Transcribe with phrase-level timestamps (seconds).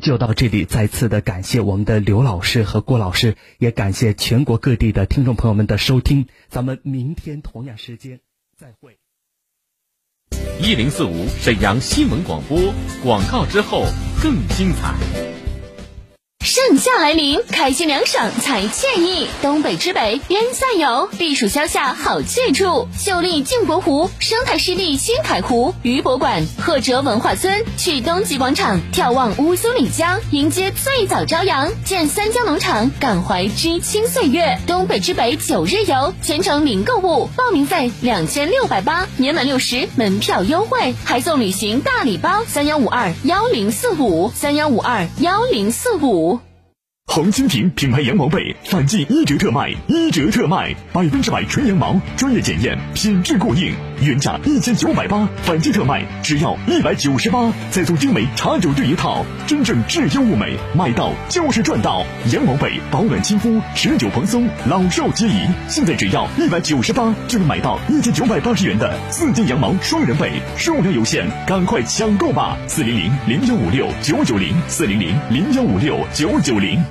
[0.00, 6.26] 就到这里，再次的感谢我们的刘老师和郭老师，也感谢全国各地的听众朋友们的收听。
[6.48, 8.20] 咱们明天同样时间
[8.56, 8.98] 再会。
[10.60, 12.72] 一零四五沈阳新闻广播
[13.02, 13.84] 广告之后
[14.22, 15.35] 更精彩。
[16.56, 19.26] 盛夏来临，开心凉爽才惬意。
[19.42, 22.88] 东北之北边塞游，避暑消夏好去处。
[22.98, 31.70] 秀丽镜泊湖、生态湿地新凯湖、渔博馆、赫哲文化村，去东极广场眺望乌苏里江，迎接最早朝阳。
[31.84, 34.58] 见三江农场，感怀知青岁月。
[34.66, 46.40] 东北之北九日游，全程零购物，报名费两千六百八，年满六十门票优惠，还送旅行大礼包三幺五二幺零四五三幺五二幺零四五。
[47.16, 62.04] 红蜻蜓品牌羊毛被反季一折特卖，一折特卖，百分之百纯羊毛，专业检验，品质过硬，原价一千九百八，反季特卖只要一百九十八，再送精美茶酒对一套，真正质优物美，买到就是赚到。
[62.34, 65.46] 羊毛被保暖亲肤，持久蓬松，老少皆宜。
[65.68, 72.58] 现在只要一百九十八，就能买到一千九百八十元的四件羊毛双人被，数量有限，赶快抢购吧！
[72.66, 76.84] 四零零零幺五六九九零，四零零零幺五六九九零。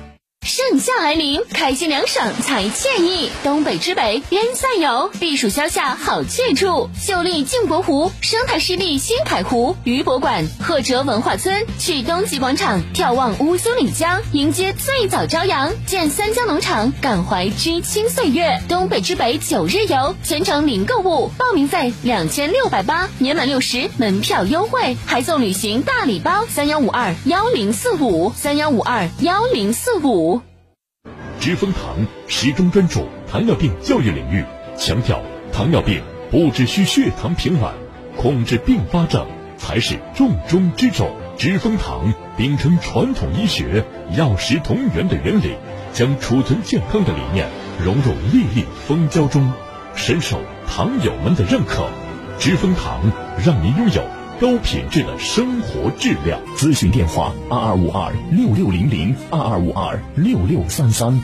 [0.46, 3.32] 盛夏来临，开心凉爽才惬意。
[3.42, 6.88] 东北之北边塞游，避暑消夏好去处。
[6.96, 15.72] 秀丽镜泊湖、生态湿地新凯湖、渔博馆、赫哲文化村，去东极广场眺望乌苏里江，迎接最早朝阳。
[15.84, 18.62] 见三江农场，感怀知青岁月。
[18.68, 30.35] 东北之北九日游，全程零购物，报名费两千六百八，年满六十门票优惠，还送旅行大礼包三幺五二幺零四五三幺五二幺零四五。
[31.40, 34.44] 知蜂堂始终专注糖尿病教育领域，
[34.76, 37.72] 强调糖尿病不只需血糖平稳，
[38.16, 39.26] 控制并发症
[39.56, 41.10] 才是重中之重。
[41.38, 43.84] 知蜂堂秉承传统医学
[44.16, 45.54] 药食同源的原理，
[45.92, 47.46] 将储存健康的理念
[47.84, 49.52] 融入粒粒蜂胶中，
[49.94, 51.86] 深受糖友们的认可。
[52.38, 53.00] 知蜂堂
[53.44, 54.02] 让您拥有
[54.40, 56.40] 高品质的生活质量。
[56.56, 61.20] 咨询电话：二二五二六六零零二二五二六六三三。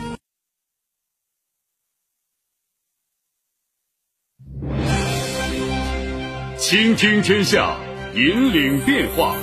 [6.56, 7.76] 倾听天下，
[8.14, 9.36] 引领变化。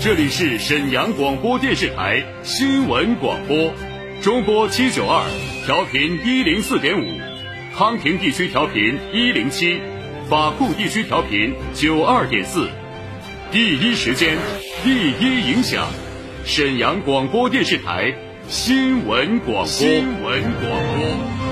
[0.00, 3.72] 这里是沈阳广播电视台新闻广播，
[4.20, 5.24] 中波七九二，
[5.64, 7.04] 调频一零四点五，
[7.72, 9.80] 康平地区调频一零七，
[10.28, 12.68] 法库地区调频九二点四。
[13.52, 14.38] 第一时间，
[14.82, 15.86] 第一影响，
[16.42, 18.14] 沈阳广播电视台
[18.48, 19.66] 新闻广播。
[19.66, 21.51] 新闻广播。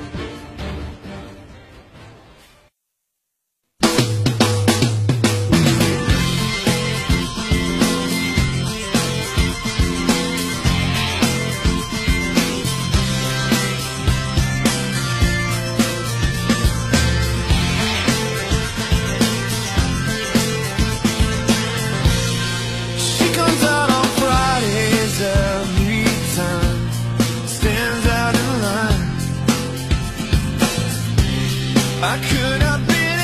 [32.03, 33.19] I could have been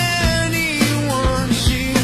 [0.45, 1.95] anyone seen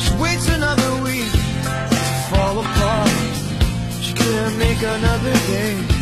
[0.00, 3.08] She waits another week to fall apart.
[4.02, 5.93] She couldn't make another day.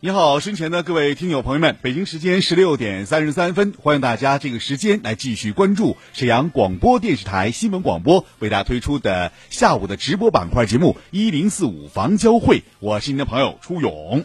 [0.00, 14.22] 你好，身前的各位听友朋友们，北京时间十六点三十三分，欢迎大家这个时间来继续关注沈阳广播电视台新闻广播为大家推出的下午的直播板块节目一零四五房交会，我是您的朋友初勇。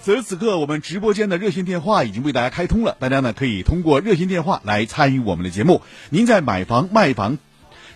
[0.00, 5.82] 此时此刻，我们直播间的热线电话已经为大家开通了，大家呢可以通过热线电话来参与我们的节目。
[6.08, 7.36] 您在买房卖房。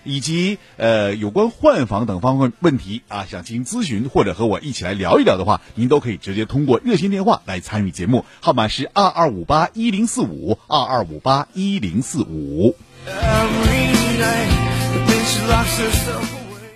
[0.09, 12.75] 以及呃有关换房等方面问题啊，想进行咨询或者和我一起来聊一聊的话，您都可以直接通过热线电话来参与节目，号码是二二五八一零四五二二五八一零四五。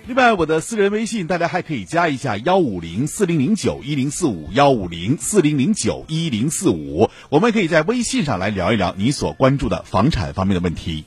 [0.05, 11.05] 另外，我的私人微信大家还可以加一下幺五零四零零九一零四五幺五零四零零九一零四五，我们可以在微信上来聊一聊你所关注的房产方面的问题。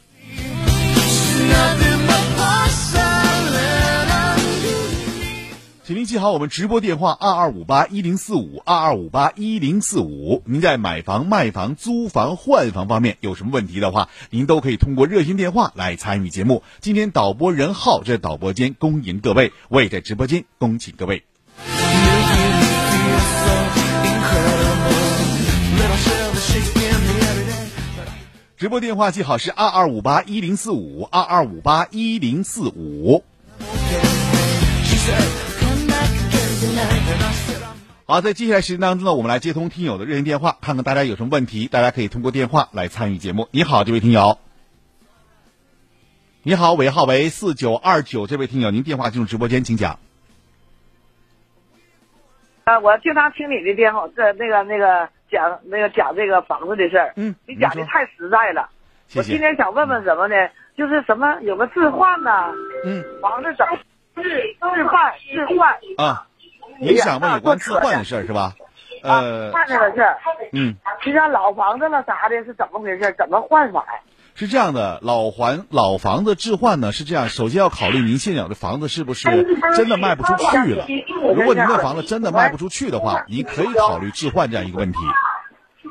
[5.87, 10.43] 请您记好我们直播电话二二五八一零四五二二五八一零四五。
[10.45, 16.65] 您在买房、卖房、租房、换房方面有什么问题的话，您都可以通过热线电话来参与节目。
[16.81, 21.23] 今天导播任浩在导播间恭迎各位，我也在直播间恭请各位。
[28.57, 33.23] 直播电话记好是二二五八一零四五二二五八一零四五。
[38.07, 43.49] 好，在接下来时间当中呢，我们来接通听友的热线电话，看看大家有什么问题，大家可以通过电话来参与节目。
[43.51, 44.39] 你好，这位听友。
[46.43, 49.99] 你好，尾号为四九二九，这位听友，您电话进入直播间，请讲。
[52.65, 58.69] 啊，我经常听你的电话，这那个那个讲那个讲这个房子的事儿，嗯，你讲的太实在了。
[59.09, 60.35] 谢谢我今天想问问什么呢？
[60.77, 62.53] 就是什么有个置换呢，
[62.85, 63.67] 嗯，房子整
[64.15, 64.23] 置
[64.61, 66.29] 置换置换啊，
[66.81, 68.55] 你想问有关置换的事儿是吧？
[69.03, 70.17] 呃，换这个事儿，
[70.53, 73.15] 嗯，就像老房子了啥的，是怎么回事？
[73.17, 74.01] 怎么换法呀？
[74.35, 79.29] 是这样的，老还老房子置换呢是这样，首先要考虑您现有的房子是不是
[79.77, 80.87] 真的卖不出去了。
[81.35, 84.99] 如果您的房子真的卖不出去的话，您可以考虑置换这样一个问题。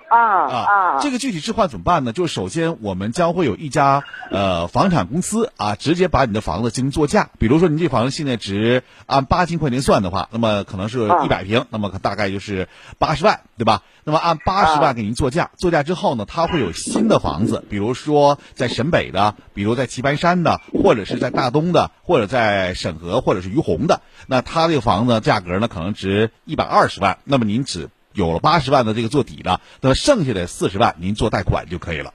[0.10, 2.14] 啊啊，这个具体置换怎么办呢？
[2.14, 7.30] 就是首先我们将会有一家呃房产公司啊，直接把你的房子进行作价。
[7.40, 13.82] 比如说您这房子现在值按八千块钱算的话，那么可能是一百平，那么大概就是八十万，对吧？
[14.04, 32.14] 那么按八十万给您作价，作价之后呢，它会有新的房子，比如说在沈北的，比如在棋盘山的，或者是在大东的，或者在沈河，或者是于洪的，那它这个房子价格呢可能值一百二十万，那么您只有了八十万的这个做底了，那么剩下的四十万您做贷款就可以了。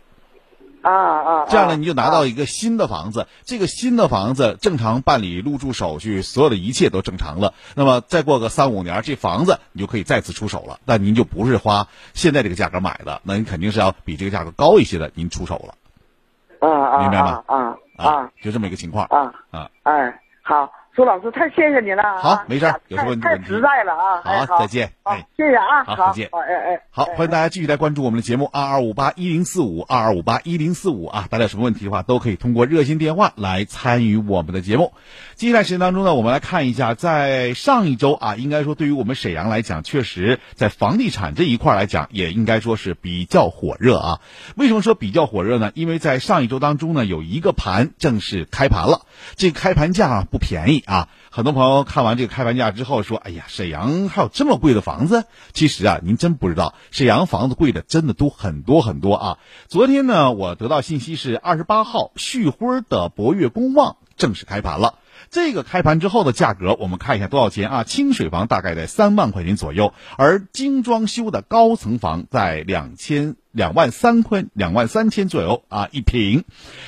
[0.82, 3.26] 啊啊，这样呢，你就拿到一个新的房子。
[3.44, 7.52] 这个新的房子正常办理入住手续，所有的一切都正常了。
[7.74, 10.80] 那么再过个三五年，这房子你就可以再次出手了。
[10.86, 16.66] 那您就不是花现在这个价格买的，那您肯定是要比这个价格高一些的，您出手了。
[16.66, 17.44] 啊啊，明白吗？
[17.46, 19.04] 啊啊，就这么一个情况。
[19.04, 20.72] 啊啊，哎，好。
[20.96, 22.02] 苏老师，太谢谢你了。
[22.20, 23.24] 好，没事有什么问题？
[23.24, 24.46] 太实在了啊！
[24.46, 24.92] 好，再见。
[25.04, 25.84] 哎，谢谢啊！
[25.84, 26.28] 好，再见。
[26.32, 31.26] 哎哎，好，欢迎大家继续来关注我们的节目二二五八一零四五二二五八一零四五啊！
[31.30, 34.92] 大家有什么问题的话，都可以通过热线电话来参与我们的节目。
[35.36, 44.20] 接下来时间当中呢，我们来看一下，在上一周啊，应该说对于我们沈阳来讲，确实在房地产这一块来讲，也应该说是比较火热啊。
[44.56, 45.70] 为什么说比较火热呢？
[45.74, 51.08] 因为在上一周当中呢，有一个盘正式开盘了，这个开盘价不便宜啊。
[51.30, 59.38] 很多朋友看完这个开盘价之后说：“哎呀，沈阳还有这么贵的房子？”其实啊，您真不知道，沈阳房子贵的真的都很多很多啊。
[59.68, 64.94] 昨天呢，我得到信息是二十八号，旭辉的博悦公望正式开盘了。
[65.30, 67.84] 这个开盘之后的价格，我们看一下多少钱啊？
[67.84, 76.42] 清水房大概在三万块钱左右，而精装修的高层房在两千两万三块两万三千左右啊一平。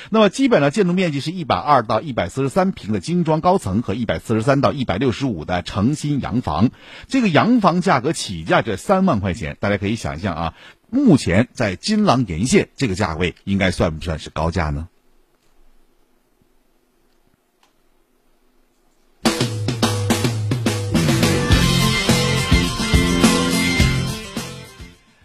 [0.09, 6.69] 那么基本的建筑面积是一百二到一百四十三平的精装高层和一百四十三到一百六十五的诚心洋房。
[7.07, 10.53] 这个洋房价格起价这三万块钱，大家可以想象啊，
[10.89, 14.89] 目前在金廊沿线这个价位应该算不算是高价呢？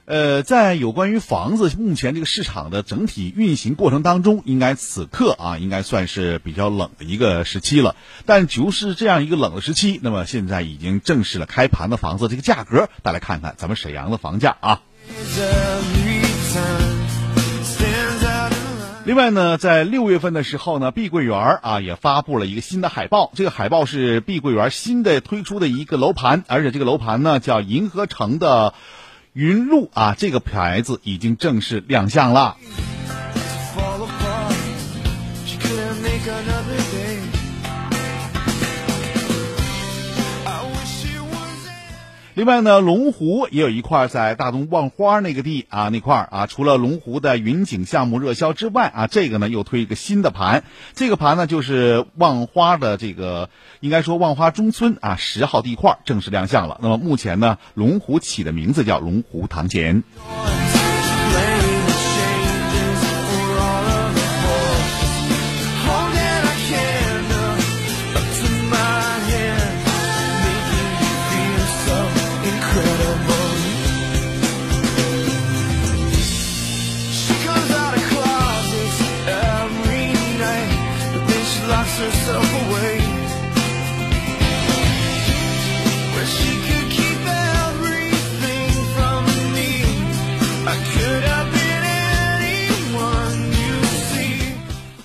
[0.09, 7.95] 呃，在有关于房子目前这个市场的整体运行过程当中，应该此刻啊，应该算是比较冷的一个时期了。
[8.25, 14.81] 但就是这样一个冷的时期，那么现在已经正式了开盘的房子这个价格，大家看看咱们沈阳的房价啊。
[19.05, 28.73] 另外呢，在六月份的时候呢，碧桂园啊也发布了一个新的海报，这个海报是碧桂园新的推出的一个楼盘，而且这个楼盘呢叫银河城的。
[29.39, 32.57] 云路啊，这个牌子已经正式亮相了。
[42.39, 50.63] 另外呢，龙湖也有一块在大东望花那个地啊，那块啊，除了龙湖的云景项目热销之外啊，这个呢又推一个新的盘，
[50.95, 56.79] 这个盘呢就是望花的这个，应该说望花中村啊十号地块正式亮相了。
[56.81, 60.05] 那么目前呢，龙湖起的名字叫龙湖堂前。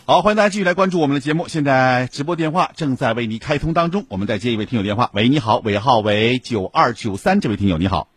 [0.05, 1.47] 好，欢迎大家继续来关注我们的节目。
[1.47, 5.09] 现在直播电话正在为您开通当中，我们再接一位听友电话。
[5.13, 8.09] 喂，你好，尾号为九二九三，这位听友你好。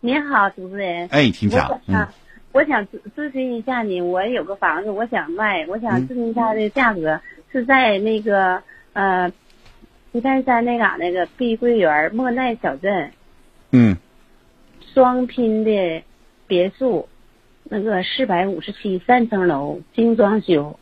[0.00, 1.08] 你好，主持人。
[1.10, 1.80] 哎，请讲我。
[1.86, 2.14] 想啊，
[2.52, 7.20] 我想咨咨询一下你，我有个房子，我想卖，我想咨询一下这个价格，
[7.52, 8.62] 是在那个
[8.94, 9.30] 呃，
[10.12, 13.12] 皮泰山那嘎那个碧桂园莫奈小镇
[13.72, 13.98] 嗯，
[14.94, 16.02] 双拼的
[16.46, 17.10] 别墅，
[17.64, 20.78] 那个四百五十七三层楼，精装修，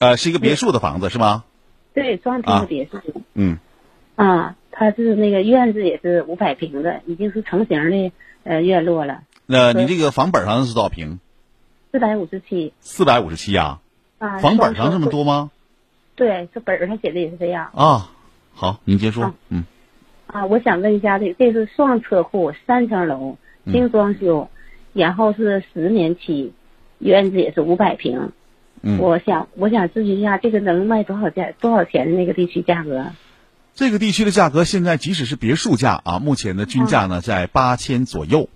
[0.00, 1.44] 呃，是一个别墅的房子是吗？
[1.92, 2.98] 对，双拼的别墅。
[3.34, 3.58] 嗯，
[4.16, 8.12] 啊，它是那个院子也是五百平的，已经是成型的
[8.44, 11.20] 呃院落了，那你这个房本上是多少平？
[11.92, 13.80] 四百五十七四百五十七呀。
[14.18, 14.38] 啊。
[14.38, 15.50] 房本上这么多吗？
[16.16, 18.10] 对，这本儿上写的也是这样啊，
[18.54, 19.34] 好，您接说啊。
[19.50, 19.64] 嗯，
[20.26, 20.46] 啊。
[20.46, 24.48] 我想问一下，这这是双车库，三层楼，嗯精装修，
[24.94, 26.54] 然后是十年期，
[27.00, 28.32] 院子也是五百平。
[28.82, 33.06] 嗯我想我想咨询一下，这个能卖多少价多少钱的那个地区价格？
[33.74, 38.48] 这个地区的价格现在即使是别墅价啊，目前的均价呢在八千左右。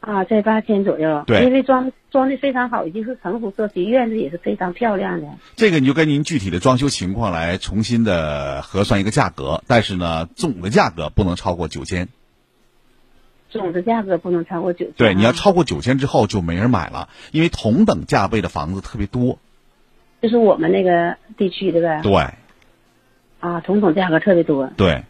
[0.00, 1.24] 啊，在八千左右。
[1.26, 5.26] 对因为装装的非常好，已经是成熟社区，院子也是非常漂亮的。
[5.56, 12.08] 这个你就跟您具体的装修情况来重新的核算一个价格，但是呢，总的价格不能超过九千。
[13.56, 14.94] 总的价格不能超过九千。
[14.96, 19.38] 对，你要超过九千之后就没人买了，因为同等价位的房子特别多。
[20.22, 22.00] 就是我们那个地区的呗。
[22.02, 22.14] 对
[23.40, 24.70] 啊，同等价格特别多。
[24.76, 25.04] 对，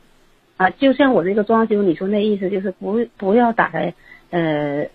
[0.57, 3.95] 啊，就像我这个装修，你说那意思就是不不要打在
[4.31, 4.89] 呃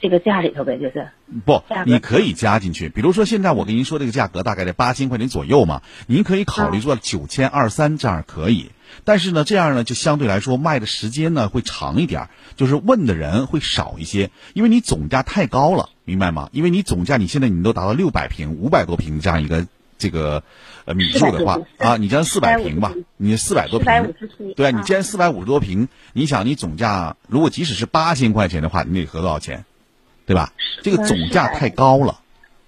[0.00, 1.08] 这个价里头呗，就是
[1.44, 2.88] 不你可以加进去。
[2.88, 8.72] 比如说现在我跟您说这个价格大概在八千块钱左右嘛，您可以考虑做九千二三这样可以。
[9.06, 16.50] 但是呢，这样呢就相对来说卖的时间呢会长一点儿，就是问的人会少一些，因为你总价太高了，明白吗？
[16.52, 20.42] 因为你总价你现在你都达到六百平、五百多平这样一个这个
[20.84, 29.64] 呃米数的话啊，你这样四百平吧你四百多平，457对啊，你啊既然四百五十多平，你想你总价如果即使是八千块钱的话，你得合多少钱？
[30.26, 30.52] 对吧？
[30.82, 32.18] 这个总价太高了，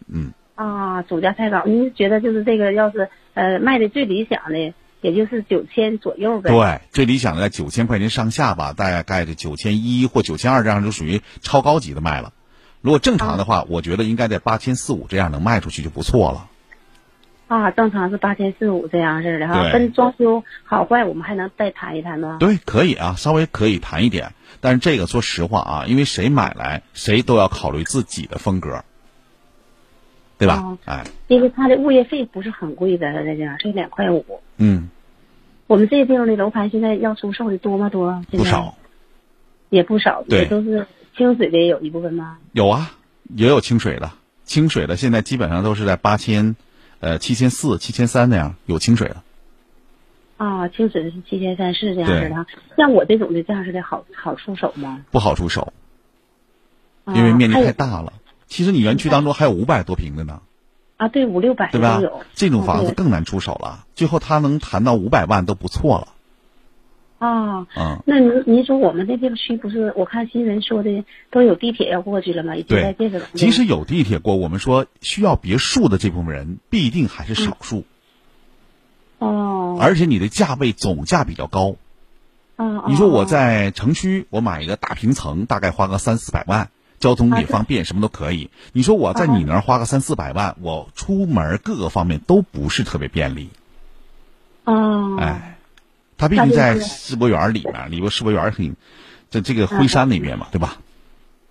[0.07, 1.65] 嗯，啊，总价太高。
[1.67, 6.51] 您觉得就是这个要是呃卖的最理想的，也就是九千左右呗？
[6.51, 12.33] 对，最理想的在九千块钱上下吧，大概这九千一或九千二这样就属于超高级的卖了。
[12.81, 16.49] 如果正常的话，我觉得应该在八千四五这样能卖出去就不错了。
[17.49, 22.37] 啊，正常是八千四五这样式的哈，跟装修好坏我们还能再谈一谈吗？
[22.39, 28.85] 对，可以啊，稍微可以谈一点，但是这个说实话啊，因为谁买来谁都要考虑自己的风格，
[30.39, 30.63] 对吧？
[30.63, 34.25] 哦哎，因为它的物业费不是很贵的，在这样是两块五。
[34.57, 34.89] 嗯，
[35.67, 37.89] 我们这地方的楼盘现在要出售的多吗？
[37.89, 38.23] 多？
[38.31, 38.77] 不少，
[39.69, 42.39] 也不少，对也都是清水的也有一部分吗？
[42.53, 42.93] 有啊，
[43.35, 44.13] 也有清水的，
[44.45, 46.55] 清水的现在基本上都是在八千，
[47.01, 49.17] 呃，七千四、七千三那样，有清水的。
[50.37, 52.47] 啊，清水的是七千三四这样式的。
[52.77, 55.05] 像我这种的这样式的好好出手吗？
[55.11, 55.73] 不好出手，
[57.05, 58.13] 啊因为面积太大了。
[58.49, 60.41] 其实你园区当中还有五百多平的呢，
[60.97, 62.23] 啊，对，五六百对吧都有。？
[62.35, 66.09] 这种房子更难出手了，最后他能谈到五百万都不错了。
[67.19, 69.93] 啊，嗯，那您您说我们这片区不是？
[69.97, 72.55] 我看新闻说的都有地铁要过去了吗？
[72.55, 73.11] 已经在对。
[73.35, 77.85] 即使有地铁过，我们说需要别墅的这部分人必定还是少数，
[79.19, 81.75] 哦，而且你的价位总价比较高。
[82.55, 88.51] 啊，你说我哦在城区，我买一个大平层，大概花个三四百万，交通啊也方便，什么都可以。
[88.73, 93.51] 你说我在你那儿花个三四百万，我出门各个方面都不是特别便利。
[94.65, 95.59] 哦，哎，
[96.17, 98.77] 他毕竟在世博园里面，里边世博园很，
[99.31, 100.79] 在这个啊灰山那边嘛，对吧？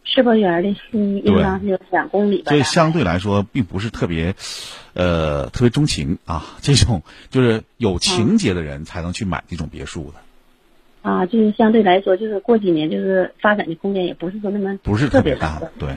[0.04, 2.50] 世博园的西应当是有两公里吧？
[2.50, 4.36] 所以相对来说，并不是特别，
[4.94, 6.46] 呃，特别钟情啊。
[6.62, 10.22] 这种就是有情节的人才能去买这种别墅的，
[11.08, 15.72] 啊，就是相对来说，就是过几年就是发展的空间也不是说那么不是特别大的。
[15.80, 15.96] 对，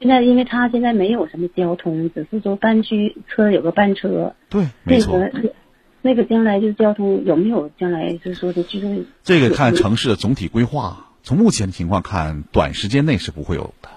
[0.00, 5.18] 现在因为它现在没有什么交通，只是说班区车有个班车，对，没错。
[5.18, 5.52] 那个
[6.00, 13.90] 那个将来就是交通有没有将来就是说的居住这个看城市的总体规划，从目前的情况看，短时间内是不会有的，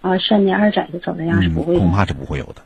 [0.00, 2.62] 啊三年二载就走那样是嗯，不会的恐怕是不会有的。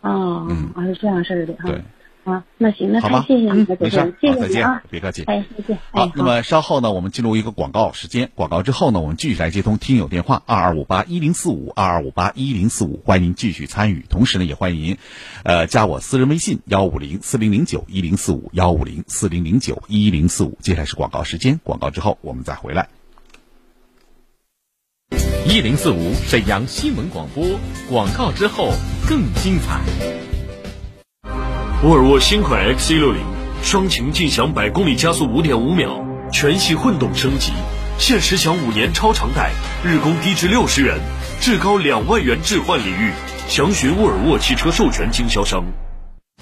[0.00, 1.68] 啊，嗯啊是这样式儿的哈。
[1.68, 1.82] 对，
[2.24, 3.20] 啊，那行，那好吗？
[3.20, 4.06] 太谢谢你嗯了，，主没事好，
[4.40, 5.24] 再见啊，，别客气。
[5.24, 8.30] 哎，再见，好哎，，那么稍后呢，我们进入一个广告时间。
[8.36, 14.04] 广告之后呢，我们继续来接通听友电话二二五八一零四五二二五八一零四五，欢迎您继续参与。
[14.08, 14.98] 同时呢，也欢迎您，
[15.42, 20.56] 呃，加我私人微信幺五零四零零九一零四五幺五零四零零九一零四五。
[20.60, 22.88] 接下来是广告时间，广告之后我们再回来。
[25.44, 27.44] 一零四五沈阳新闻广播
[27.90, 28.70] 广告之后
[29.08, 30.31] 更精彩。
[31.84, 33.16] 沃尔沃新款 XC60，
[33.64, 37.50] 双擎劲享百公里加速五点五秒，全系混动升级，
[37.98, 39.50] 限时享五年超长贷，
[39.82, 40.96] 日供低至六十元，
[41.40, 43.10] 至高两万元置换礼遇。
[43.48, 45.64] 详询沃尔沃汽车授权经销商。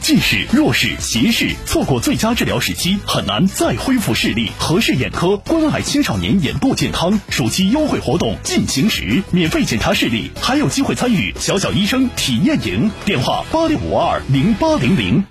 [0.01, 4.51] 近视、弱视、斜视，错过最佳治疗时期，很难再恢复视力。
[4.59, 12.91] 和氏眼科关爱青少年眼部健康，暑期优惠活动进行时，免费检查视力，还有机会参与小小医生体验营。
[13.05, 15.23] 电话八六五二零八零零。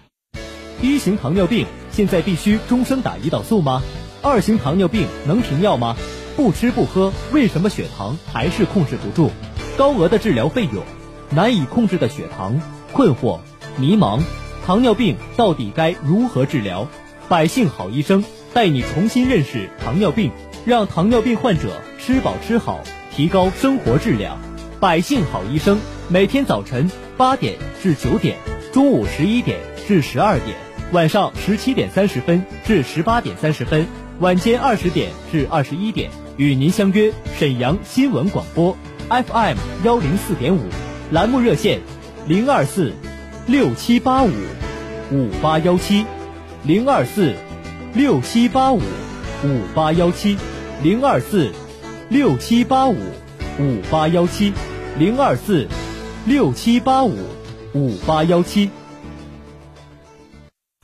[0.81, 3.81] 一型糖尿病现在必须终生打胰岛素吗？
[4.21, 5.97] 二型糖尿病能停药吗？
[6.37, 9.31] 不吃不喝，为什么血糖还是控制不住？
[9.77, 10.83] 高额的治疗费用，
[11.31, 12.61] 难以控制的血糖，
[12.93, 13.39] 困惑、
[13.77, 14.21] 迷茫，
[14.69, 16.87] 糖尿病到底该如何治疗？
[17.27, 18.23] 百姓好医生
[18.53, 20.31] 带你重新认识糖尿病，
[20.63, 22.79] 让糖尿病患者吃饱吃好，
[23.11, 24.37] 提高生活质量。
[24.79, 28.37] 百姓好医生每天早晨八点至九点，
[28.71, 29.57] 中午十一点
[29.87, 30.55] 至十二点，
[30.91, 33.87] 晚上十七点三十分至十八点三十分，
[34.19, 38.77] 晚间二十点至二十一点，与您相约沈阳新闻广播
[39.09, 40.61] FM 幺零四点五，
[41.09, 41.79] 栏目热线
[42.27, 42.93] 零二四
[43.49, 44.29] 六七八五
[45.11, 46.05] 五八幺七
[46.63, 47.33] 零二四
[47.95, 50.37] 六七八五五八幺七
[50.83, 51.51] 零二四
[52.09, 52.95] 六七八五
[53.59, 54.53] 五八幺七
[54.99, 55.67] 零二四
[56.27, 57.15] 六七八五
[57.73, 58.69] 五八幺七。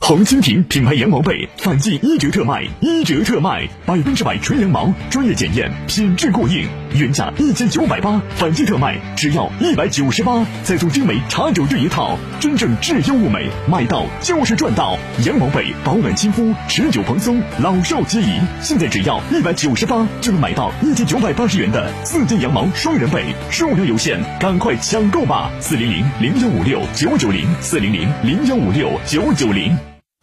[0.06, 14.96] 红蜻蜓品牌羊毛被反季一折特卖，一折特卖，百分之百纯羊毛，专业检验，品质过硬，原价一千九百八，反季特卖只要一百九十八，再送精美茶酒具一套，真正质优物美，买到就是赚到。
[15.24, 18.38] 羊毛被保暖亲肤，持久蓬松，老少皆宜。
[18.60, 25.50] 现在只要一百九十八就能买到一千九百八十元的四件羊毛双人被，数量有限，赶快抢购吧！
[25.58, 29.76] 四零零零幺五六九九零，四零零零幺五六九九零。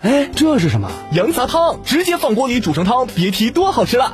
[0.03, 0.91] 哎，这是什么？
[1.13, 4.13] 羊杂汤，直接放锅里煮成汤，别提多好吃了。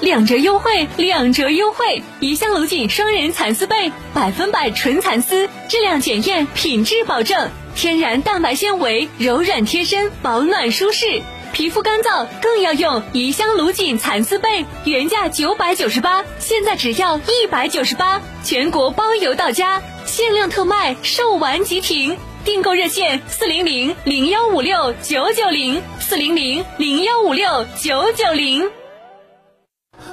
[0.00, 2.02] 两折优惠，两折优惠！
[2.20, 11.22] 怡香卢锦双人蚕丝被，百分百纯蚕丝，质量检验，品质保证，天然蛋白纤维，柔软贴身，保暖舒适。
[11.52, 22.16] 皮肤干燥更要用怡香卢锦蚕丝被，原价九百九十八，现在只要一百九十八，全国包邮到家，限量特卖，售完即停。
[22.44, 28.70] 订购热线：四零零零幺五六九九零，四零零零幺五六九九零。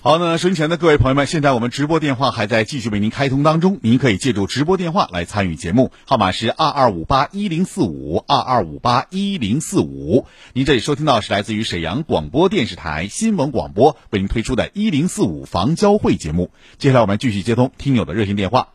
[0.00, 10.26] 好，那收音前的各位朋友们，现在我们直播电话还在继续为您开通当中，您可以借助直播电话来参与节目，号码是二二五八一零四五二二五八一零四五。
[10.54, 16.52] 您这里收听到是来自于沈阳广播电视台新闻广播为您推出的“一零四五房交会”节目。
[16.78, 18.68] 接下来我们继续接通听友的热线电话。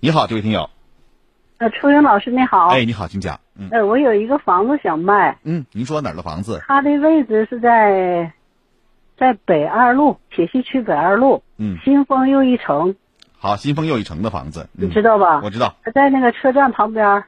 [0.00, 0.68] 你好，这位听友。
[1.56, 2.66] 呃，初英老师你好。
[2.66, 3.40] 哎，你好，请讲。
[3.58, 3.68] 嗯。
[3.70, 6.62] 呃，我有一个房子想卖，嗯，您说哪儿的房子？
[6.66, 8.32] 它的位置是在
[9.16, 12.94] 在北二路铁西区北二路，嗯，新丰又一城，
[13.38, 15.40] 好，新丰又一城的房子，你知道吧？
[15.42, 15.74] 我知道。
[15.94, 17.24] 在那个车站旁边儿，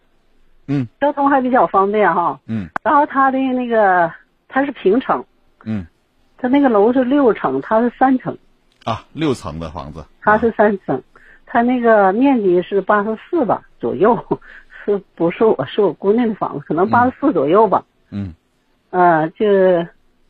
[0.69, 2.41] 嗯，交通还比较方便哈。
[2.47, 2.69] 嗯。
[2.83, 4.13] 然后它的那个
[4.49, 5.25] 它是平层，
[5.65, 5.87] 嗯。
[6.43, 8.39] 它那个楼是六层，它是三层，
[8.85, 10.07] 啊，六层的房子。
[10.23, 11.03] 它是三层，
[11.45, 14.17] 它那个面积是八十四吧左右，
[14.85, 17.85] 是不是我是我姑娘的房子，可能八十四左右吧。
[18.11, 18.35] 嗯
[18.91, 19.47] 呃，就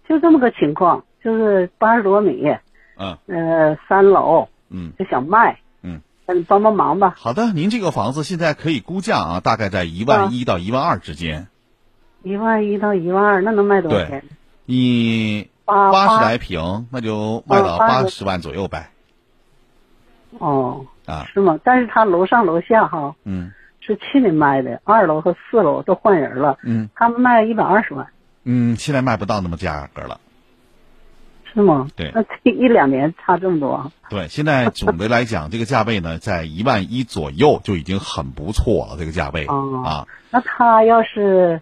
[0.06, 2.46] 就这么个情况，就是八十多米，
[2.98, 7.14] 嗯呃，三楼，嗯就想卖，嗯，那你帮帮忙吧。
[7.16, 11.46] 好的，您这个房子现在可以估价啊，大概在一万一到一万二之间。
[12.22, 14.24] 一万一到一万二，那能卖多少钱？，
[14.66, 18.90] 你八八十来平，那就卖到嗯八十八十万左右呗。
[20.38, 21.58] 哦，啊，是吗？
[21.64, 28.06] 但是他楼上楼下哈嗯是去年卖的，二楼和四楼都换人了，嗯他们卖一百二十万，
[28.44, 30.20] 嗯，现在卖不到那么价格了。
[31.52, 31.88] 是吗？
[31.96, 33.90] 对那这一两年差这么多啊？
[34.08, 38.96] 对，现在总的来讲，这个价位呢，在一万一左右就已经很不错了。
[38.96, 41.60] 这个价位哦啊，那他要是，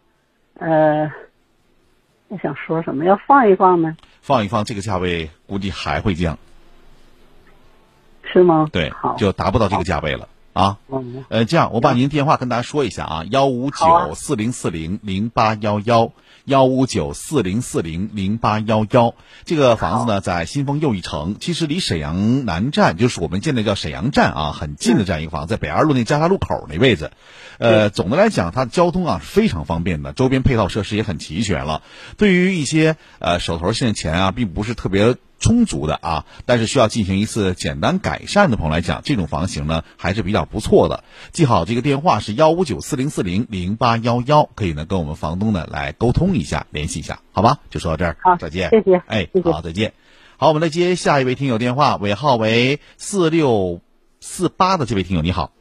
[0.59, 1.11] 呃，
[2.29, 3.07] 我想说什么？
[3.07, 3.97] 要放一放呢？
[4.21, 6.37] 放一放，这个价位估计还会降。
[8.31, 8.69] 是吗？
[8.71, 10.79] 对好，就达不到这个价位了啊。
[10.89, 16.13] 嗯，呃，这样我把您电话跟大家说一下啊，幺五九四零四零零八幺幺，
[16.45, 19.15] 幺五九四零四零零八幺幺。
[19.45, 27.13] 这个房子呢，在新丰又一城，其实离沈阳南站，就是我们现在叫沈阳站啊，很近的这样一个房子，在北二路那交叉路口那位置。
[27.59, 31.83] 呃，总的来讲，它的交通啊是非常方便的，周边配套设施也很齐全了。
[32.17, 41.05] 对于一些呃手头现在钱啊，并不是特别充足的啊，但是需要进行一次简单改善的朋友来讲，这种房型呢还是比较不错的。
[41.33, 47.59] 记好这个电话是幺五九四零四零零八幺幺，可以呢跟我们房东呢来沟通一下，联系一下，好吧？
[47.71, 48.71] 就说到这儿，好再见。
[48.71, 49.93] 谢谢哎谢，谢好，再见。
[50.37, 53.81] 好，我们来接下一位听友电话，尾号为四六
[54.21, 55.53] 四八的这位听友，你好。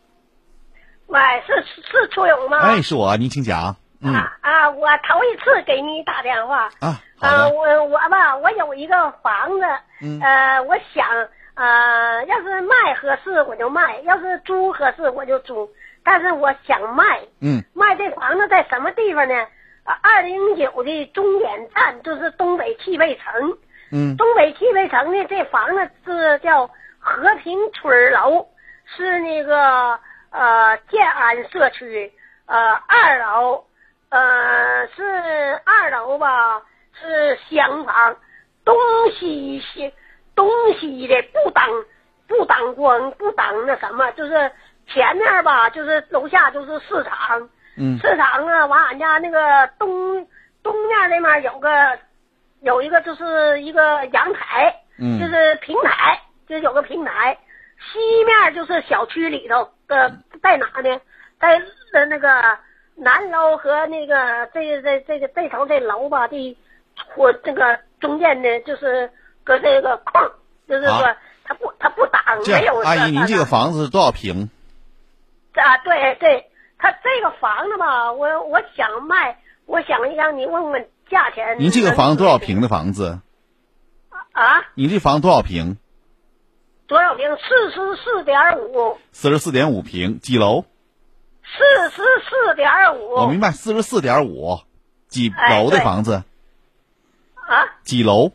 [1.08, 2.58] 喂，是是楚勇吗？
[2.60, 3.78] 哎，是我，您请讲。
[4.02, 6.70] 嗯啊，我头一次给你打电话。
[6.80, 9.66] 啊，我我吧，我有一个房子，
[10.02, 11.08] 嗯呃，我想，
[11.56, 15.68] 呃，要是卖合适我就卖，要是租合适我就租。
[16.04, 19.34] 但是我想卖，嗯卖这房子在什么地方呢？
[19.84, 23.58] 啊，二零九的终点站就是东北汽配城。
[23.92, 26.68] 嗯东北汽配城呢，这房子是叫
[27.00, 28.48] 和平村楼，
[28.86, 29.98] 是那个
[30.30, 32.12] 呃建安社区
[32.46, 33.64] 呃二楼，
[34.10, 35.04] 呃是
[35.66, 36.62] 二楼吧，
[36.94, 38.16] 是厢房，
[38.64, 38.76] 东
[39.12, 39.94] 西西
[40.36, 41.68] 东西的不挡
[42.28, 44.52] 不挡光不挡那什么，就是
[44.88, 50.28] 前面吧，就是楼下就是市场，嗯市场啊，完俺家那个东
[50.64, 52.00] 东面那面有个
[52.62, 57.38] 有一个就是一个阳台，嗯就是平台，就有个平台。
[57.80, 61.00] 西面就是小区里头的，在哪呢？
[61.40, 61.62] 在
[61.94, 62.58] 呃那个
[62.98, 66.58] 南楼和那个这个这这个这头这楼吧的，
[67.16, 69.12] 或这个中间呢，就是
[69.44, 70.32] 搁这个空，
[70.68, 74.50] 就是说好它不它不挡，没有样，阿姨，您这个房子是多少平？
[75.54, 81.58] 啊，对对，他这个房子吧，我我想卖，我想让你问问价钱。
[81.60, 83.20] 您这个房子多少平的房子？
[84.32, 84.66] 啊？
[84.76, 85.78] 你这房多少平？
[86.88, 87.28] 多少平？
[87.38, 90.66] 四十四点五，四十四点五平，几楼？
[91.56, 93.16] 四十四点五。
[93.16, 94.60] 我明白，四十四点五，
[95.08, 96.24] 几楼的房子？
[97.36, 98.32] 啊，几楼？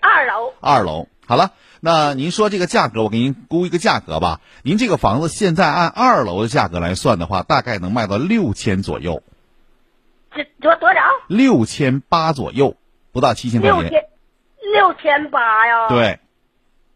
[0.00, 1.08] 二楼二楼。
[1.26, 4.40] 好了，那您说这个价格，我给您估一个价格吧。
[4.62, 9.22] 您这个房子现在按二楼的价格来算的话，大概能卖到六千左右，
[10.34, 11.00] 这多多少？
[11.26, 12.76] 六千八左右，
[13.10, 13.80] 不到七千块钱。
[13.80, 14.04] 六千
[14.72, 15.88] 六千八呀。。
[15.88, 16.20] 对，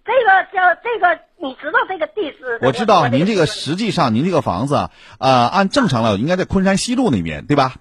[0.09, 2.59] 这个叫这个，你知道这个地址？
[2.63, 7.75] 我知道您这个实际上您这个房子啊，呃，按正常来应该在昆山西路那边，对吧？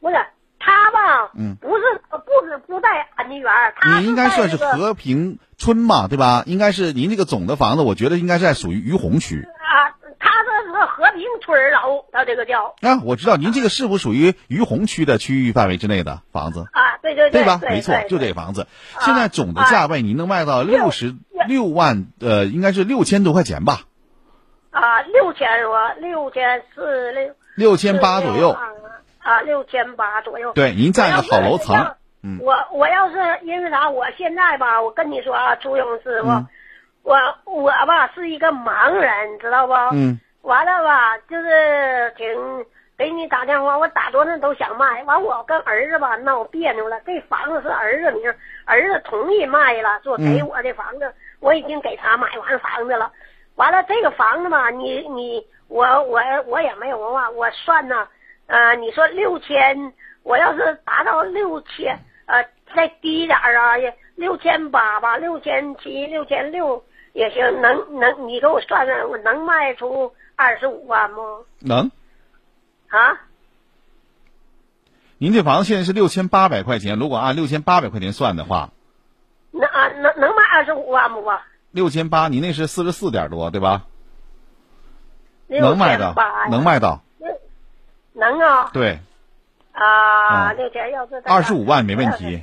[0.00, 0.16] 不是
[0.58, 1.30] 他吧？
[1.36, 6.42] 嗯不是不是不在安吉园，他你应该算是和平村嘛，对吧？
[6.46, 9.40] 应该是您这个总的房子，我觉得应该是在属于于洪区。
[9.40, 16.66] 啊，他这是和平村楼，他这个叫啊，我知道您这个是不是属于于洪区的区域范围之内的房子？
[16.72, 17.58] 啊，对对吧？
[17.60, 18.66] 对没错，就这房子。
[19.00, 21.14] 现在总的价位您能卖到六十
[21.48, 23.80] 六万，呃，应该是六千多块钱吧？
[24.70, 28.50] 啊，六千多，六千四六六千八左右。
[29.18, 30.52] 啊，六千八左右。
[30.52, 31.74] 对，您占个好楼层。
[32.22, 33.88] 嗯我我要是因为啥？
[33.88, 36.46] 我现在吧，我跟你说啊，朱勇师傅，嗯
[37.02, 39.72] 我我吧是一个盲人，知道不？
[39.92, 40.20] 嗯。
[40.42, 42.26] 完了吧，就是挺
[42.96, 45.02] 给你打电话，我打多少都想卖。
[45.04, 48.34] 完，我跟儿子吧闹别扭了，这房子是儿子名，
[48.64, 53.12] 儿子同意卖了，说给嗯我的房子，我已经给他买完房子了。
[53.56, 58.06] 完了，这个房子吧，你你我我我也没有文化，我算呢，
[58.46, 71.16] 呃，你说六千，我要是达到六千，呃，再低点儿啊，也六千八吧，六千七、六千六也行，能能你给我算算，我能卖出二十五万吗？
[71.58, 71.90] 能，
[72.90, 73.20] 啊，
[75.18, 78.70] 您这房子现在是六千八百块钱，如果按六千八百块钱算的话，
[79.50, 81.22] 能啊能能卖二十五万不？
[81.22, 81.46] 吧？
[81.70, 83.84] 六千八，你那是四十四点多，对吧？
[85.48, 86.14] 能卖到，
[86.50, 87.02] 能卖到，
[88.12, 88.70] 能啊。
[88.72, 89.00] 对，
[89.72, 90.56] 啊，嗯。
[90.56, 92.42] 六千要是二十五万没问题。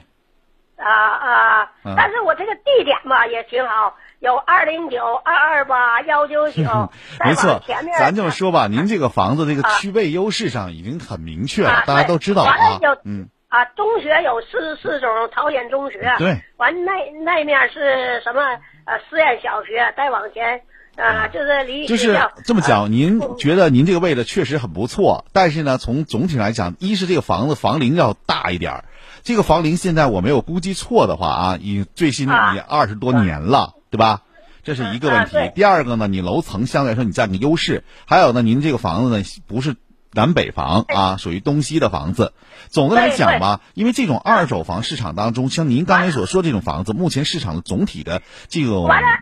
[0.78, 1.72] 啊啊。
[1.84, 1.94] 嗯！
[1.96, 6.92] 但是我这个地点吧也挺好，有二零九、二二八、幺九九，
[7.24, 7.62] 没错
[7.98, 12.56] 咱这么说吧，您这个房子这个区位优势上已经很明确了，大家都知道啊。
[13.04, 16.14] 嗯，啊，中学有四十四中，朝鲜中学。
[16.18, 16.42] 对。
[16.58, 16.92] 完那
[17.24, 18.42] 那面是什么？
[18.86, 20.62] 呃，实验小学，再往前，
[20.98, 28.86] 呃，就是离嗯就是这么讲，您觉得您这个位置确实很不错，但是呢，从总体来讲，一是这个房子房龄要大一点儿，
[29.24, 34.22] 这个房龄现在我没有估计错的话啊，已最新啊也二十多年了，对吧？
[34.64, 35.38] 这是一个问题。
[35.38, 39.76] 啊第二个呢，你楼层相对来说你占个优势，还有呢，您这个房子呢不是
[40.16, 42.34] 南北房啊，属于东西的房子。
[42.70, 49.20] 总的来讲吧，因为这种二手房市场当中，像您刚才所说这种房子，目前市场的总体的这种完了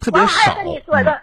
[0.00, 0.26] 特别少。
[0.26, 1.22] 我还跟你说一个，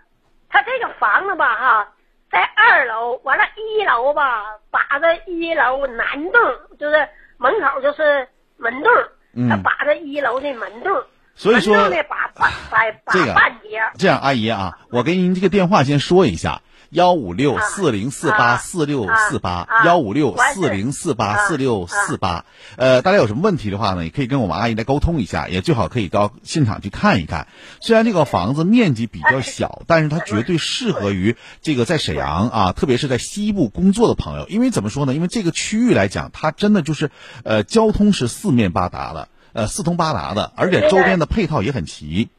[0.50, 1.88] 他这个房子吧，哈，
[2.32, 6.42] 在二楼，完了，一楼吧，把着一楼南栋，
[6.80, 8.92] 就是门口就是门洞，
[9.34, 11.04] 嗯他把着一楼的门洞，
[11.36, 22.46] 所以说呢把把把把这个半截，这样，阿姨啊，我给您这个电话先说一下：幺五六四零四八四六四八，幺五六四零四八四六四八。
[22.78, 27.48] 呃，大家有什么问题的话呢，也可以跟我们阿姨来沟通一下，也最好可以到现场去看一看。
[27.80, 34.48] 虽然这个房子面积比较小， 但是它绝对适合于这个在沈阳啊，特别是在西部工作的朋友。
[34.48, 35.14] 因为怎么说呢？
[35.14, 37.12] 因为这个区域来讲，它真的就是
[37.44, 42.30] 呃，交通是四面八达的，呃，四通八达的，而且周边的配套也很齐，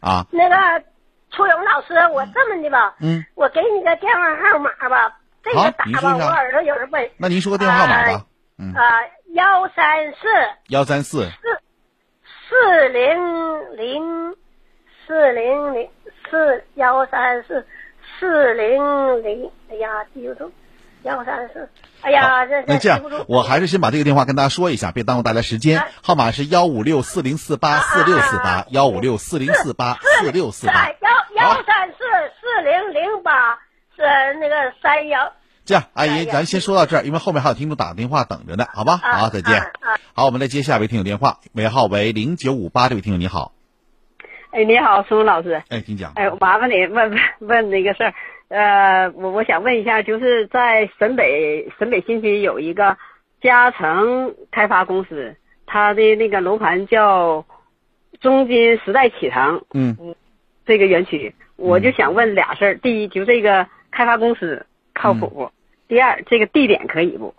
[0.00, 0.26] 啊。
[0.30, 0.84] 那个
[1.30, 7.12] 初勇老师，我这么的吧，嗯，我给你个电话号码吧，这个打吧，我耳朵有点背。
[7.18, 8.26] 那您说个电话号码吧。
[8.58, 8.74] 嗯。
[8.74, 9.00] 啊，
[9.32, 10.28] 幺三四。
[10.68, 11.24] 幺三四。
[11.24, 11.30] 四
[12.48, 14.36] 四零零
[15.06, 15.88] 四零零
[16.28, 17.64] 四幺三四
[18.18, 20.52] 四零零，哎呀，记不住，
[21.02, 21.68] 幺三四，
[22.02, 23.00] 哎呀，这那这样。
[23.26, 25.82] 我还是先把这个电话跟大家说一下，别耽误大家时间。
[26.02, 30.88] 号码是幺五六四零四八四六四八，幺五六四零四八四六四八。
[31.00, 31.96] 幺幺三四
[32.40, 33.54] 四零零八
[33.96, 34.02] 是
[34.40, 35.32] 那个三幺。
[35.64, 38.96] 这样，阿姨，咱先说到这儿，因为后面还有听众打电话等着呢，好吧？
[38.96, 39.62] 好，再见。
[40.14, 43.52] 好，我们来接下一位听友电话，尾号为零九五八，这位听友你好，
[44.50, 45.62] 哎，你好，孙老师。
[45.68, 46.12] 哎，请讲。
[46.16, 48.14] 哎，麻烦你问问问那个事儿，
[48.50, 52.96] 呃，我我想问一下，就是在沈北沈北新区有一个
[53.40, 55.36] 嘉诚开发公司，
[55.66, 57.46] 它的那个楼盘叫
[58.20, 59.96] 中金时代启腾嗯
[60.66, 62.74] 这个园区，我就想问俩事儿。
[62.78, 65.52] 第一，就这个开发公司靠谱不？
[65.86, 67.32] 第二，这个地点可以不？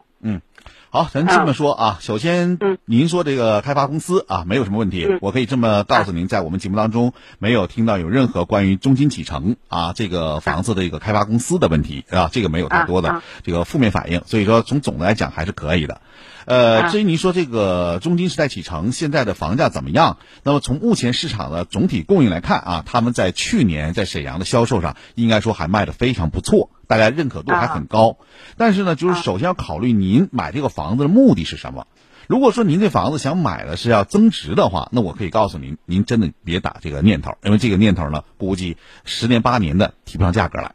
[0.92, 2.78] 嗯，好，咱这么说啊，首先，嗯。
[2.86, 13.24] 您说这个开发公司啊，没有什么问题，我可以这么告诉您，在我们节目当中没有听到有任何关于中金启程啊这个房子的一个开发公司的问题啊，这个没有太多的啊。
[13.44, 16.02] 这个负面反应，所以说从总的来讲还是可以的。
[16.46, 20.18] 呃，啊至于您说这个中金时代启程现在的房价怎么样？
[20.44, 28.18] 那么从目前市场的总体供应来看啊，他们在去年在沈阳的销售上，应该说还卖的非常不错，大家认可度还很高。
[28.58, 31.88] 但是呢，就是首先要考虑您买这个房子的目的是什么。
[32.28, 40.74] 如果说您这房子想买的是要增值的话，那我可以告诉您，您真的别打这个念头，因为这个念头呢，估计十年八年的提不上价格来。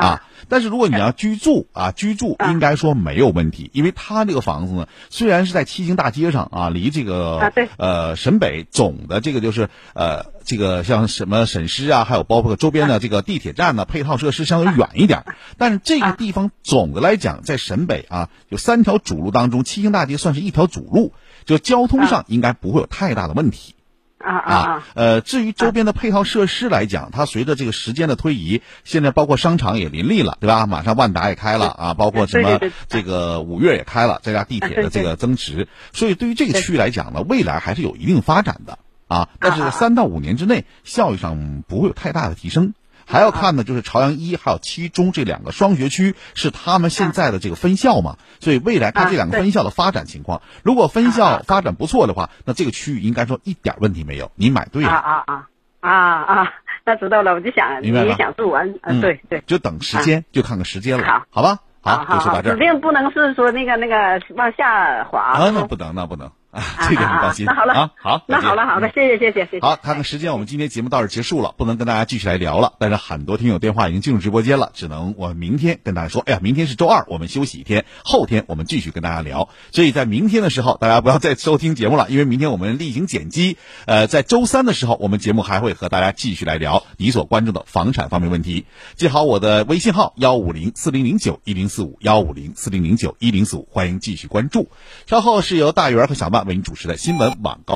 [0.00, 15.24] 啊，但是如果你要居住啊，居住应该说没有问题，因为它这个房子呢，虽然是在七星大街上啊，离这个、啊呃沈北总的这个就是呃这个像什么沈师啊，还有包括周边的这个地铁站呢、配套设施相对远一点，
[15.58, 21.12] 但是这个地方总的来讲，在沈北啊有三条主路当中，七星大街算是一条主路，
[21.44, 23.74] 就交通上应该不会有太大的问题。
[24.22, 24.84] 啊啊啊！
[24.94, 30.66] 呃，至于周边的配套设施来讲，它随着这个时间的推移，现在包括商场也林立了，对吧？
[30.66, 39.28] 马上万达也开了啊，包括什么这个五月也开了，再加地铁的这个增值，所以对于这个区域来讲呢，未来还是有一定发展的啊。
[39.40, 42.74] 但是三到五年之内，效益上不会有太大的提升。
[43.12, 50.40] 还要看呢，就是朝阳一还有七中这两个双学区是他们现在的这个分校嘛，所以未来看这两个分校的发展情况。
[50.62, 54.32] 如果分校发展不错的话，那这个区域应该说一点问题没有。
[54.34, 55.46] 你买对啊了，啊啊
[55.80, 56.48] 啊啊啊！
[56.84, 61.58] 那知道了，我就想明白吧也想住完，嗯，对对，就等时间，就看看时间了，好好吧？
[61.80, 62.58] 好，就说到这儿指。
[62.58, 67.46] 定不能是说那个那个往下滑啊，那不能，那不能啊， 这点你放心。
[67.46, 69.60] 那好了啊，好，那好了，好的，谢谢，谢谢，谢谢。
[69.60, 72.74] 好，看看时间，我们今天节目到这结束了，不能跟大家继续来聊了。
[72.78, 79.48] 但是很多听友电话已经进入直播间了，只能我明天跟大家说，哎呀，明天是周二，我们休息一天，后天我们继续跟大家聊。
[79.72, 83.56] 所以在明天的时候，大家不要再收听节目了，因为明天我们例行剪辑。
[83.86, 88.66] 呃，在周三的时候，我们节目还会和大家继续来聊你所关注的房产方面问题。
[88.94, 94.68] 记好我的微信号幺五零四零零九一零四五幺五零四零零九一零四五，欢迎继续关注。
[95.06, 97.70] 稍后是由大圆和小曼为您主持的新闻晚高。